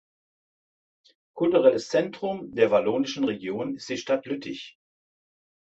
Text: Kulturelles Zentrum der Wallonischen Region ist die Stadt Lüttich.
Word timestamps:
Kulturelles 1.35 1.89
Zentrum 1.89 2.55
der 2.55 2.71
Wallonischen 2.71 3.23
Region 3.25 3.75
ist 3.75 3.87
die 3.87 3.97
Stadt 3.99 4.25
Lüttich. 4.25 4.79